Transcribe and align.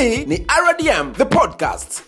hii 0.00 0.24
ni 0.24 0.46
rdm 0.68 1.12
the 1.12 1.24
podcast 1.24 2.02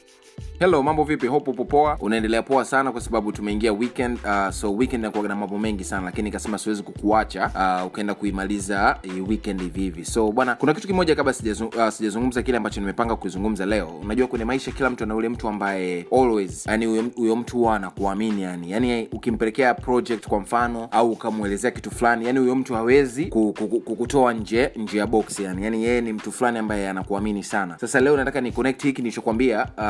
hello 0.59 0.83
mambo 0.83 1.05
vipi? 1.05 1.27
Hope 1.27 1.51
upo 1.51 1.65
poa. 1.65 1.97
Unaendelea 2.01 2.43
poa 2.43 2.65
sana 2.65 2.93
kwa 2.93 3.01
sababu 3.01 3.33
tumeingia 3.33 3.73
weekend 3.73 4.19
uh, 4.25 4.51
so 4.51 4.75
weekend 4.75 5.05
na 5.05 5.37
mambo 5.37 5.59
mengi 5.59 5.85
sana 5.85 6.03
lakini 6.05 6.23
nikasema 6.23 6.59
siwezi 6.59 6.83
kukuacha 6.83 7.51
uh, 7.81 7.87
ukaenda 7.87 8.15
kuimaliza 8.15 8.99
hii 9.03 9.21
weekend 9.21 9.73
hivi 9.75 10.05
so 10.05 10.33
bwana 10.33 10.55
kuna 10.55 10.75
kitu 10.75 10.87
kimoja 10.87 11.15
kabla 11.15 11.33
sijazungumza 11.33 11.85
uh, 11.87 11.93
sijazungumza 11.93 12.43
kile 12.43 12.57
ambacho 12.57 12.81
nimepanga 12.81 13.17
kuzungumza 13.17 13.67
leo. 13.67 13.89
Unajua 14.03 14.27
kwenye 14.27 14.45
maisha 14.45 14.71
kila 14.71 14.91
mtu 14.91 15.05
ana 15.05 15.15
yule 15.15 15.29
mtu 15.29 15.49
ambaye 15.49 16.07
always 16.13 16.67
yani 16.67 16.87
huyo 17.17 17.37
mtu 17.37 17.57
huwa 17.57 17.77
anakuamini 17.77 18.43
yani. 18.43 18.71
Yani 18.71 19.09
ukimpelekea 19.13 19.75
project 19.75 20.27
kwa 20.29 20.41
mfano 20.41 20.89
au 20.91 21.11
ukamwelezea 21.13 21.71
kitu 21.71 21.91
fulani 21.91 22.27
yani 22.27 22.39
huyo 22.39 22.55
mtu 22.55 22.75
hawezi 22.75 23.27
ku- 23.27 23.53
ku- 23.59 23.69
ku- 23.69 23.81
kukutoa 23.81 24.33
nje 24.33 24.71
nje 24.77 24.99
ya 24.99 25.07
box 25.07 25.41
yani. 25.41 25.65
Yani 25.65 25.85
yeye 25.85 26.01
ni 26.01 26.13
mtu 26.13 26.33
fulani 26.33 26.59
ambaye 26.59 26.89
anakuamini 26.89 27.43
sana. 27.43 27.79
Sasa 27.79 28.01
leo 28.01 28.17
nataka 28.17 28.41
ni 28.41 28.53
connect 28.53 28.83
hiki 28.83 29.03
nilichokwambia 29.03 29.67
uh, 29.77 29.83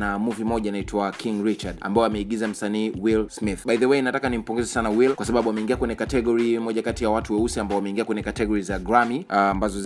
na 0.00 0.13
movie 0.18 0.44
moja 0.44 0.68
inaitwa 0.68 1.12
king 1.12 1.44
richard 1.44 1.76
ambao 1.80 2.04
ameigiza 2.04 2.48
msanii 2.48 2.92
will 3.00 3.28
smith. 3.28 3.66
By 3.66 3.76
the 3.76 3.86
way 3.86 4.02
nataka 4.02 4.28
nimpongeze 4.30 4.68
sana 4.68 4.90
will 4.90 5.14
kwa 5.14 5.26
sababu 5.26 5.50
ameingia 5.50 5.76
kwenye 5.76 5.94
kategori 5.94 6.58
moja 6.58 6.82
kati 6.82 7.04
ya 7.04 7.10
watu 7.10 7.34
weusi 7.34 7.60
ambao 7.60 7.76
wameingia 7.78 8.04
kwenye 8.04 8.22
kategori 8.22 8.62
za 8.62 8.78
grammy 8.78 9.26
uh, 9.30 9.36
ambazo 9.36 9.80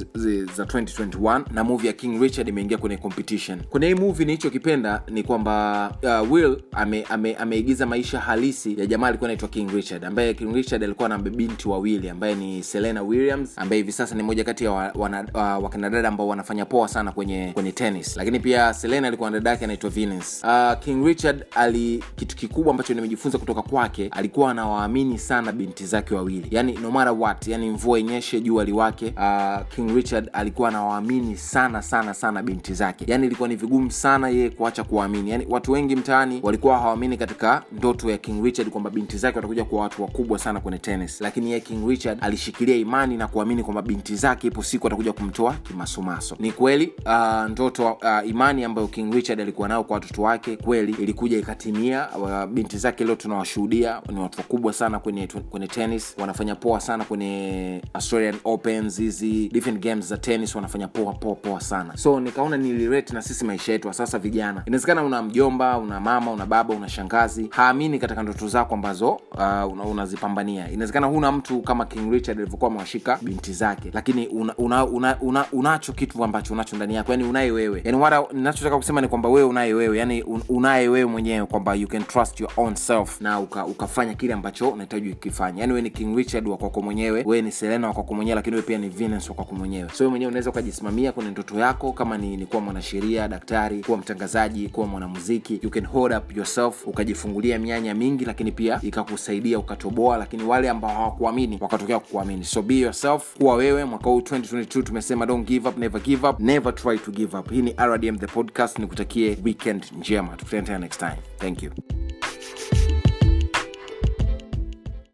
za 0.57 0.65
2021 0.65 1.43
na 1.53 1.65
movie 1.65 1.87
ya 1.87 1.93
king 1.93 2.21
richard 2.23 2.49
imeingia 2.49 2.79
kwenye 2.79 2.97
competition. 2.97 3.61
Kwenye 3.63 3.87
hii 3.87 3.95
movie 3.95 4.27
nilichokipenda 4.27 5.03
ni 5.11 5.23
kwamba 5.23 5.91
uh, 6.23 6.33
will 6.33 6.63
ameigiza 6.73 7.15
ame, 7.15 7.35
ame 7.35 7.85
maisha 7.87 8.21
halisi 8.21 8.81
ya 8.81 8.87
jamaa 8.87 9.07
alikuwa 9.07 9.29
anaitwa 9.29 9.49
king 9.49 9.71
richard 9.71 10.05
ambaye 10.05 10.35
king 10.35 10.55
richard 10.55 10.85
alikuwa 10.85 11.09
na 11.09 11.19
binti 11.19 11.69
wawili 11.69 12.11
ambaye 12.11 12.35
ni 12.35 12.63
selena 12.63 13.03
williams 13.03 13.59
ambaye 13.59 13.81
hivi 13.81 13.93
sasa 13.93 14.15
ni 14.15 14.23
moja 14.23 14.45
kati 14.45 14.65
ya 14.65 14.71
wa- 14.73 14.93
wana- 14.95 15.27
wa- 15.35 15.59
wakinadada 15.59 16.09
ambao 16.09 16.29
wanafanya 16.29 16.65
poa 16.65 16.89
sana 16.89 17.13
kwenye 17.13 17.51
kwenye 17.55 17.73
tennis. 17.73 18.17
Lakini 18.17 18.41
pia 18.41 18.75
selena 18.75 19.09
alikuwa 19.09 19.31
na 19.31 19.37
dada 19.39 19.51
yake 19.51 19.65
anaitwa 19.65 19.91
venus 20.19 20.43
uh, 20.45 20.79
king 20.85 21.05
richard 21.05 21.45
ali 21.55 22.05
kitu 22.17 22.37
kikubwa 22.37 22.71
ambacho 22.71 22.95
nimejifunza 22.95 23.39
kutoka 23.39 23.63
kwake. 23.63 24.09
Alikuwa 24.11 24.51
anawaamini 24.51 25.19
sana 25.19 25.53
binti 25.53 25.87
zake 25.87 26.15
wawili. 26.15 26.49
Yani 26.51 26.73
no 26.83 26.91
matter 26.91 27.13
what 27.19 27.49
yani 27.49 27.71
mvua 27.71 27.99
inyeshe 27.99 28.41
jua 28.41 28.65
liwake 28.65 29.15
uh, 29.17 29.67
king 29.75 29.95
richard 29.97 30.31
alikuwa 30.33 30.69
anawaamini 30.69 31.37
sana 31.37 31.83
sana 31.83 32.15
sana 32.15 32.43
binti 32.43 32.75
zake. 32.75 33.05
Yani 33.09 33.27
ilikuwa 33.27 33.49
ni 33.49 33.57
vigumu 33.57 33.91
sana 33.91 34.29
yeye 34.29 34.51
kuacha 34.51 34.85
kuwaamini. 34.85 35.31
Yani 35.31 35.47
watu 35.51 35.73
wengi 35.73 35.97
mtaani 35.97 36.41
walikuwa 36.43 36.79
hawaamini 36.79 37.17
katika 37.17 37.63
ndoto 37.73 38.11
ya 38.11 38.19
king 38.19 38.45
richard 38.45 38.69
kwamba 38.71 38.91
binti 38.91 39.19
zake 39.19 39.37
watakuja 39.39 39.65
kuwa 39.65 39.83
watu 39.83 40.03
wakubwa 40.03 40.39
sana 40.39 40.61
kwenye 40.61 40.79
tennis. 40.79 41.21
Lakini 41.21 41.47
yeye 41.51 41.61
king 41.61 41.89
richard 41.89 42.19
alishikilia 42.21 42.77
imani 42.77 43.17
na 43.17 43.29
kuamini 43.29 43.63
kwamba 43.63 43.83
binti 43.83 44.17
zake 44.17 44.47
ipo 44.47 44.63
siku 44.63 44.87
atakuja 44.87 45.13
kumtoa 45.13 45.53
kimasumaso 45.55 46.37
ni 46.41 46.53
kweli 46.53 46.93
uh, 47.07 47.51
ndoto 47.51 47.93
uh, 47.93 48.29
imani 48.29 48.65
ambayo 48.65 48.89
king 48.89 49.15
richard 49.15 49.41
alikuwa 49.41 49.69
nayo 49.69 49.85
kwa 49.85 50.01
watoto 50.09 50.23
wake 50.23 50.57
kweli 50.57 50.93
ilikuja 50.93 51.39
ikatimia. 51.39 52.09
Binti 52.51 52.79
zake 52.79 53.05
leo 53.05 53.15
tunawashuhudia 53.15 54.03
ni 54.13 54.21
watu 54.21 54.39
wakubwa 54.41 54.73
sana 54.73 54.99
kwenye 54.99 55.27
kwenye 55.51 55.67
tennis. 55.67 56.15
Wanafanya 56.21 56.55
poa 56.55 56.81
sana 56.81 57.05
kwenye 57.05 57.83
australian 57.95 58.35
opens 58.45 58.99
hizi 58.99 59.49
different 59.49 59.83
games 59.83 60.07
za 60.09 60.17
tennis 60.17 60.55
wanafanya 60.55 60.89
poa 60.89 61.13
poa 61.13 61.35
poa 61.35 61.61
sana. 61.61 61.97
So 61.97 62.21
nikaona 62.21 62.57
nilirate 62.57 63.15
na 63.15 63.23
sisi 63.23 63.45
maisha 63.45 63.73
yetu 63.73 63.93
sasa 63.93 64.19
vijana. 64.19 64.63
Inawezekana 64.67 65.03
una 65.03 65.23
mjomba 65.23 65.79
una 65.79 66.01
mama 66.01 66.31
una 66.31 66.47
baba 66.47 66.75
una 66.75 66.89
shangazi. 66.89 67.49
Haamini 67.51 67.99
katika 67.99 68.23
ndoto 68.23 68.49
zako 68.49 68.75
ambazo 68.75 69.11
uh, 69.13 69.73
una- 69.73 69.85
unazipambania. 69.85 70.71
Inawezekana 70.71 71.07
huna 71.07 71.33
mtu 71.33 71.61
kama 71.63 71.85
king 71.87 72.13
richard 72.13 72.39
alivyokuwa 72.41 72.71
amewashika 72.71 73.19
binti 73.23 73.53
zake 73.53 73.91
lakini 73.93 74.27
una, 74.27 74.57
una, 74.57 74.85
una, 74.87 75.21
una, 75.21 75.45
unacho 75.53 75.93
kitu 75.93 76.25
ambacho 76.25 76.55
unacho 76.55 76.77
ndani 76.77 76.95
yako 76.95 77.13
yani 77.13 77.25
unaye 77.25 77.51
wewe. 77.51 77.83
Yani 77.85 77.99
ninachotaka 78.33 78.77
kusema 78.77 79.01
ni 79.01 79.09
kwamba 79.09 79.29
wewe 79.29 79.49
unaye 79.49 79.75
wewe 79.75 79.98
yani 79.99 80.23
unaye 80.49 80.89
wewe 80.89 81.07
mwenyewe 81.07 81.47
kwamba 81.47 81.75
you 81.75 81.89
can 81.89 82.05
trust 82.05 82.41
your 82.41 82.51
own 82.57 82.75
self 82.75 83.21
na 83.21 83.41
uka, 83.41 83.67
ukafanya 83.67 84.15
kile 84.15 84.35
ambacho 84.35 84.69
unahitaji 84.69 85.11
ukifanya 85.11 85.61
yani 85.61 85.73
wewe 85.73 85.83
ni 85.83 85.91
king 85.91 86.17
richard 86.17 86.49
wa 86.49 86.57
kwako 86.57 86.83
mwenyewe 86.83 87.23
wewe 87.27 87.43
ni 87.43 87.53
selena 87.53 87.89
wa 87.89 87.95
kwako 87.95 88.15
mwenyewe 88.15 88.35
lakini 88.37 88.57
wewe 88.57 88.67
pia 88.67 88.79
ni 88.79 88.89
venus 88.89 89.29
wa 89.29 89.35
kwako 89.35 89.55
mwenyewe. 89.55 89.89
So 89.95 90.05
wewe 90.05 90.11
mwenyewe 90.11 90.29
unaweza 90.29 90.51
ukajisimamia 90.51 91.13
kwenye 91.13 91.31
ndoto 91.31 91.59
yako 91.59 91.93
kama 91.93 92.19
ni, 92.19 92.37
ni 92.37 92.47
kuwa 92.47 92.63
mwanasheria 92.63 93.29
daktari 93.29 93.81
kuwa 93.81 93.99
mtangazaji 93.99 94.69
kuwa 94.69 94.87
mwanamuziki. 94.87 95.61
You 95.63 95.71
can 95.71 95.87
hold 95.87 96.13
up 96.13 96.37
yourself 96.37 96.87
ukajifungulia 96.87 97.59
mianya 97.59 97.95
mingi 97.95 98.25
lakini 98.25 98.53
pia 98.53 98.81
ikakusaidia 98.83 99.59
ukatoboa 99.59 100.17
lakini 100.17 100.43
wale 100.45 100.69
ambao 100.71 100.91
hawakuamini 100.91 101.59
wakatokea 101.61 101.99
kukuamini. 102.01 102.45
So 102.45 102.63
be 102.63 102.79
yourself 102.79 103.37
kuwa 103.39 103.55
wewe. 103.55 103.85
Mwaka 103.85 104.11
huu 104.11 104.19
2022 104.21 104.83
tumesema 104.83 105.27
don't 105.27 105.49
give 105.49 105.69
up 105.69 105.79
never 105.79 106.01
give 106.03 106.27
up 106.29 106.41
never 106.41 106.75
try 106.75 106.99
to 106.99 107.11
give 107.11 107.37
up. 107.37 107.51
Hii 107.51 107.63
ni 107.63 107.75
rdm 107.87 108.19
the 108.19 108.27
podcast. 108.27 108.79
Nikutakie 108.79 109.39
weekend 109.45 109.88
njema 109.93 110.37
tukutane 110.37 110.63
tena 110.63 110.79
next 110.79 110.99
time. 110.99 111.17
Thank 111.39 111.63
you 111.63 111.98